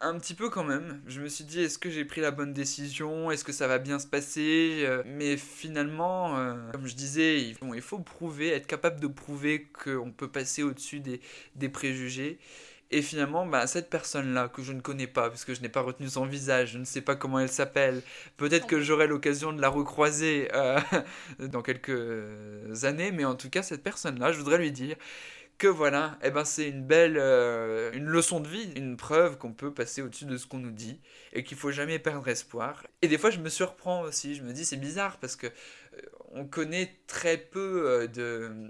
[0.00, 1.00] un petit peu quand même.
[1.06, 3.30] Je me suis dit, est-ce que j'ai pris la bonne décision?
[3.30, 4.82] Est-ce que ça va bien se passer?
[4.84, 9.06] Euh, Mais finalement, euh, comme je disais, il faut, il faut prouver, être capable de
[9.06, 11.20] prouver qu'on peut passer au-dessus des,
[11.54, 12.38] des préjugés.
[12.92, 15.80] Et finalement, bah, cette personne-là, que je ne connais pas, parce que je n'ai pas
[15.80, 18.00] retenu son visage, je ne sais pas comment elle s'appelle,
[18.36, 20.78] peut-être que j'aurai l'occasion de la recroiser euh,
[21.40, 21.94] dans quelques
[22.84, 24.96] années, mais en tout cas, cette personne-là, je voudrais lui dire
[25.58, 29.52] que voilà, eh ben, c'est une belle euh, une leçon de vie, une preuve qu'on
[29.52, 31.00] peut passer au-dessus de ce qu'on nous dit
[31.32, 32.84] et qu'il faut jamais perdre espoir.
[33.02, 36.00] Et des fois, je me surprends aussi, je me dis c'est bizarre parce que euh,
[36.32, 38.06] on connaît très peu euh,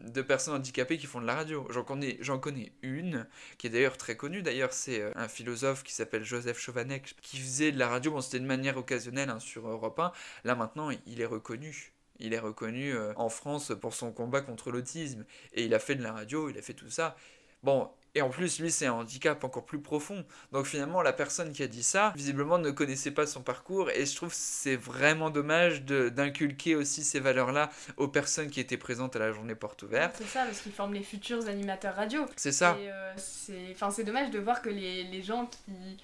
[0.09, 1.66] de, personnes handicapées qui font de la radio.
[1.70, 3.27] J'en connais, j'en connais une,
[3.59, 4.42] qui est d'ailleurs très connue.
[4.42, 8.12] D'ailleurs, c'est un philosophe qui s'appelle Joseph Chovanec, qui faisait de la radio.
[8.12, 10.12] Bon, c'était de manière occasionnelle hein, sur Europe 1.
[10.44, 11.95] Là, maintenant, il est reconnu.
[12.18, 15.24] Il est reconnu euh, en France pour son combat contre l'autisme.
[15.52, 17.16] Et il a fait de la radio, il a fait tout ça.
[17.62, 20.24] Bon, et en plus, lui, c'est un handicap encore plus profond.
[20.50, 23.90] Donc finalement, la personne qui a dit ça, visiblement, ne connaissait pas son parcours.
[23.90, 28.79] Et je trouve que c'est vraiment dommage d'inculquer aussi ces valeurs-là aux personnes qui étaient
[28.79, 30.16] présentes à la journée porte ouverte.
[30.16, 32.24] C'est ça, parce qu'ils forment les futurs animateurs radio.
[32.37, 32.76] C'est ça.
[32.81, 35.98] Euh, c'est enfin, c'est dommage de voir que les, les gens qui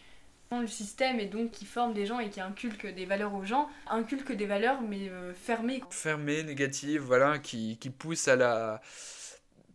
[0.61, 3.69] le système et donc qui forment des gens et qui inculquent des valeurs aux gens,
[3.87, 5.83] inculquent des valeurs mais euh, fermées.
[5.91, 8.81] fermée, négative, voilà, qui, qui pousse à la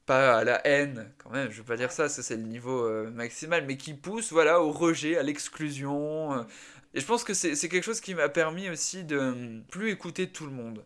[0.06, 2.86] pas à la haine, quand même, je veux pas dire ça, ça c'est le niveau
[2.86, 6.34] euh, maximal, mais qui pousse voilà, au rejet, à l'exclusion.
[6.34, 6.44] euh.
[6.94, 10.32] et je pense que c'est quelque chose qui m'a permis aussi de euh, plus écouter
[10.32, 10.86] tout le monde.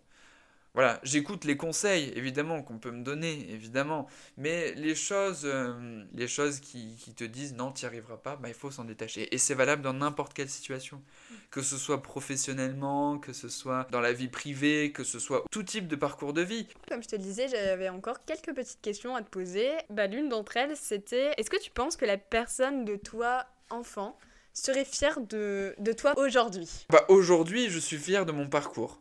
[0.73, 4.07] Voilà, j'écoute les conseils, évidemment, qu'on peut me donner, évidemment,
[4.37, 8.37] mais les choses, euh, les choses qui, qui te disent non, tu n'y arriveras pas,
[8.37, 9.33] bah, il faut s'en détacher.
[9.35, 11.01] Et c'est valable dans n'importe quelle situation,
[11.49, 15.63] que ce soit professionnellement, que ce soit dans la vie privée, que ce soit tout
[15.63, 16.67] type de parcours de vie.
[16.87, 19.71] Comme je te le disais, j'avais encore quelques petites questions à te poser.
[19.89, 24.17] Bah, L'une d'entre elles, c'était est-ce que tu penses que la personne de toi, enfant,
[24.53, 26.69] serait fière de, de toi aujourd'hui?
[26.89, 29.00] Bah, aujourd'hui, je suis fier de mon parcours.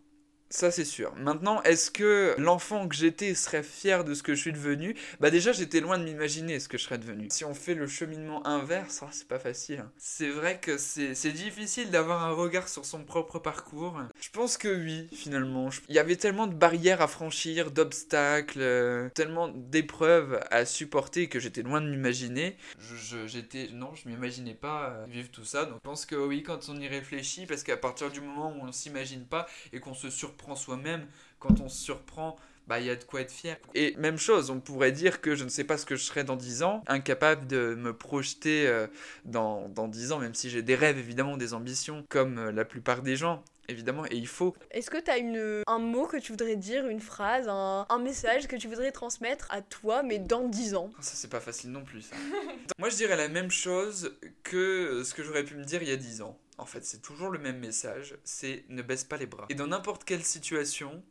[0.52, 1.14] Ça, c'est sûr.
[1.14, 4.96] Maintenant, est-ce que l'enfant que j'étais serait fier de ce que je suis devenu?
[5.20, 7.28] Bah, déjà, j'étais loin de m'imaginer ce que je serais devenu.
[7.30, 9.84] Si on fait le cheminement inverse, ah, c'est pas facile.
[9.96, 14.00] C'est vrai que c'est difficile d'avoir un regard sur son propre parcours.
[14.20, 15.70] Je pense que oui, finalement.
[15.70, 21.28] Je- Il y avait tellement de barrières à franchir, d'obstacles, euh, tellement d'épreuves à supporter
[21.28, 22.56] que j'étais loin de m'imaginer.
[22.80, 23.68] Je- je- J'étais.
[23.72, 25.64] Non, je m'imaginais pas euh, vivre tout ça.
[25.64, 28.66] Donc, je pense que oui, quand on y réfléchit, parce qu'à partir du moment où
[28.66, 31.06] on s'imagine pas et qu'on se surprend soi-même,
[31.38, 33.56] quand on se surprend, bah il y a de quoi être fier.
[33.74, 36.22] Et même chose, on pourrait dire que je ne sais pas ce que je serai
[36.22, 38.86] dans 10 ans, incapable de me projeter euh,
[39.24, 42.64] dans, dans 10 ans, même si j'ai des rêves évidemment, des ambitions, comme euh, la
[42.64, 43.42] plupart des gens.
[43.68, 44.54] Évidemment, et il faut.
[44.72, 48.48] Est-ce que tu as un mot que tu voudrais dire, une phrase, un, un message
[48.48, 50.90] que tu voudrais transmettre à toi, mais dans 10 ans?
[50.98, 52.16] Ça, c'est pas facile non plus, ça.
[52.78, 55.92] Moi, je dirais la même chose que ce que j'aurais pu me dire il y
[55.92, 56.36] a 10 ans.
[56.60, 59.46] En fait, c'est toujours le même message, c'est ne baisse pas les bras.
[59.48, 61.02] Et dans n'importe quelle situation,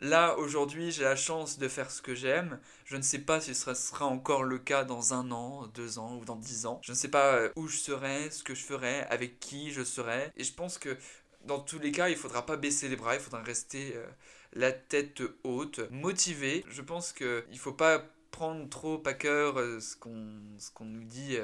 [0.00, 2.58] là, aujourd'hui, j'ai la chance de faire ce que j'aime.
[2.84, 6.16] Je ne sais pas si ce sera encore le cas dans un an, deux ans
[6.16, 6.80] ou dans dix ans.
[6.82, 9.84] Je ne sais pas euh, où je serai, ce que je ferai, avec qui je
[9.84, 10.32] serai.
[10.36, 10.96] Et je pense que
[11.44, 14.04] dans tous les cas, il faudra pas baisser les bras, il faudra rester euh,
[14.52, 16.64] la tête haute, motivé.
[16.68, 21.36] Je pense qu'il ne faut pas prendre trop à cœur euh, ce qu'on nous dit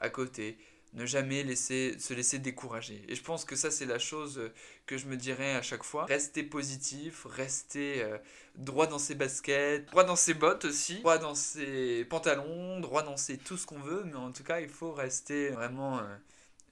[0.00, 0.58] à côté.
[0.94, 3.04] Ne jamais se laisser décourager.
[3.08, 4.52] Et je pense que ça, c'est la chose euh,
[4.86, 6.06] que je me dirais à chaque fois.
[6.06, 8.16] Rester positif, rester euh,
[8.56, 13.18] droit dans ses baskets, droit dans ses bottes aussi, droit dans ses pantalons, droit dans
[13.18, 14.04] ses tout ce qu'on veut.
[14.06, 16.16] Mais en tout cas, il faut rester vraiment euh,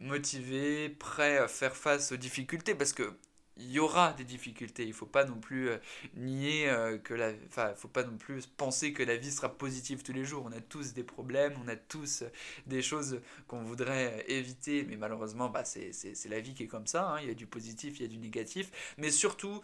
[0.01, 2.75] motivé, prêt à faire face aux difficultés.
[2.75, 3.13] Parce que
[3.59, 4.85] il y aura des difficultés.
[4.87, 5.79] Il faut pas non plus euh,
[6.15, 10.03] nier euh, que la, enfin, faut pas non plus penser que la vie sera positive
[10.03, 10.45] tous les jours.
[10.47, 12.29] On a tous des problèmes, on a tous euh,
[12.67, 15.93] des choses qu'on voudrait éviter, mais malheureusement, bah, c'est
[16.29, 17.09] la vie qui est comme ça.
[17.15, 17.21] hein.
[17.23, 19.61] Il y a du positif, il y a du négatif, mais surtout,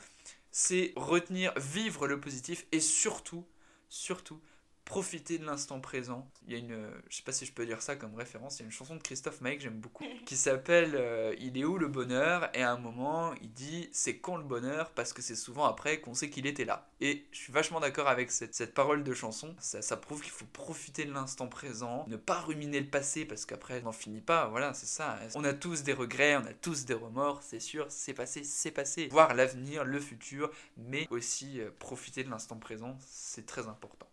[0.51, 3.45] c'est retenir, vivre le positif et surtout,
[3.89, 4.41] surtout
[4.85, 6.29] profiter de l'instant présent.
[6.47, 8.59] Il y a une, euh, je sais pas si je peux dire ça comme référence,
[8.59, 11.57] il y a une chanson de Christophe Maé que j'aime beaucoup, qui s'appelle euh, Il
[11.57, 12.51] est où le bonheur?
[12.55, 14.91] Et à un moment, il dit C'est quand le bonheur?
[14.91, 16.89] Parce que c'est souvent après qu'on sait qu'il était là.
[17.01, 19.55] Et je suis vachement d'accord avec cette, cette parole de chanson.
[19.59, 23.47] Ça, ça prouve qu'il faut profiter de l'instant présent, ne pas ruminer le passé parce
[23.47, 24.49] qu'après, on n'en finit pas.
[24.49, 25.19] Voilà, c'est ça.
[25.35, 28.71] On a tous des regrets, on a tous des remords, c'est sûr, c'est passé, c'est
[28.71, 29.09] passé.
[29.09, 34.09] Voir l'avenir, le futur, mais aussi euh, profiter de l'instant présent, c'est très important.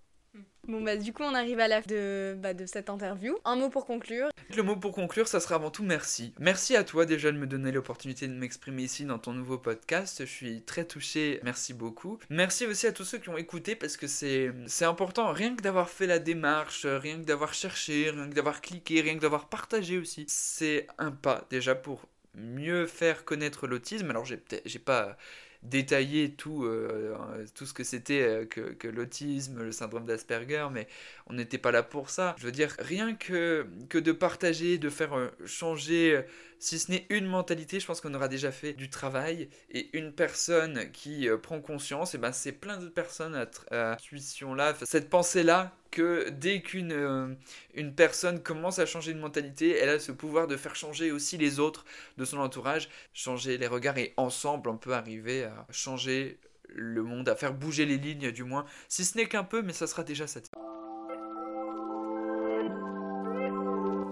[0.70, 3.36] Bon bah du coup on arrive à la fin de, bah, de cette interview.
[3.44, 4.30] Un mot pour conclure.
[4.56, 6.32] Le mot pour conclure, ça sera avant tout merci.
[6.40, 10.20] Merci à toi déjà de me donner l'opportunité de m'exprimer ici dans ton nouveau podcast.
[10.20, 12.20] Je suis très touché, merci beaucoup.
[12.30, 15.34] Merci aussi à tous ceux qui ont écouté parce que c'est important.
[15.34, 19.16] Rien que d'avoir fait la démarche, rien que d'avoir cherché, rien que d'avoir cliqué, rien
[19.16, 20.26] que d'avoir partagé aussi.
[20.28, 24.12] C'est un pas déjà pour mieux faire connaître l'autisme.
[24.12, 25.18] Alors j'ai peut-être j'ai pas
[25.62, 30.88] détaillé tout, euh, tout ce que c'était euh, que, l'autisme, le syndrome d'Asperger, mais
[31.28, 32.36] on n'était pas là pour ça.
[32.40, 36.24] Je veux dire, rien que, de partager, de faire euh, changer,
[36.60, 39.50] si ce n'est une mentalité, je pense qu'on aura déjà fait du travail.
[39.72, 43.94] Et une personne qui euh, prend conscience, et ben c'est plein d'autres personnes à, à
[43.94, 47.34] intuition-là, cette pensée-là, que dès qu'une euh,
[47.74, 51.38] une personne commence à changer de mentalité, elle a ce pouvoir de faire changer aussi
[51.38, 51.86] les autres
[52.18, 57.30] de son entourage, changer les regards, et ensemble, on peut arriver à changer le monde,
[57.30, 60.04] à faire bouger les lignes du moins, si ce n'est qu'un peu, mais ça sera
[60.04, 60.40] déjà ça.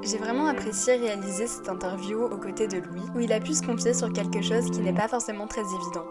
[0.03, 3.63] J'ai vraiment apprécié réaliser cette interview aux côtés de Louis, où il a pu se
[3.63, 6.05] confier sur quelque chose qui n'est pas forcément très évident.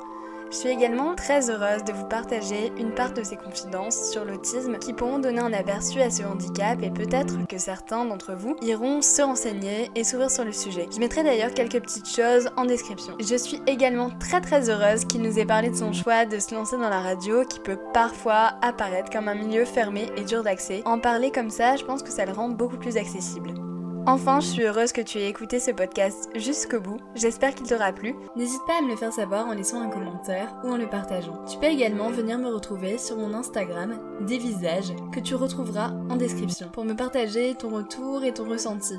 [0.51, 4.79] Je suis également très heureuse de vous partager une part de ces confidences sur l'autisme
[4.79, 9.03] qui pourront donner un aperçu à ce handicap et peut-être que certains d'entre vous iront
[9.03, 10.87] se renseigner et s'ouvrir sur le sujet.
[10.95, 13.15] Je mettrai d'ailleurs quelques petites choses en description.
[13.19, 16.55] Je suis également très très heureuse qu'il nous ait parlé de son choix de se
[16.55, 20.83] lancer dans la radio qui peut parfois apparaître comme un milieu fermé et dur d'accès.
[20.85, 23.66] En parler comme ça, je pense que ça le rend beaucoup plus accessible.
[24.09, 26.99] Enfin, je suis heureuse que tu aies écouté ce podcast jusqu'au bout.
[27.17, 28.15] J'espère qu'il t'aura plu.
[28.37, 31.45] N'hésite pas à me le faire savoir en laissant un commentaire ou en le partageant.
[31.51, 36.15] Tu peux également venir me retrouver sur mon Instagram, des visages, que tu retrouveras en
[36.15, 38.95] description, pour me partager ton retour et ton ressenti.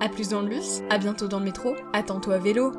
[0.00, 2.72] A plus dans le bus, à bientôt dans le métro, attends-toi à vélo